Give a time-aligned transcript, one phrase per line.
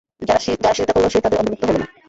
[0.21, 1.87] যারা সিজদা করল, সে তাদের অন্তর্ভুক্ত হলো না।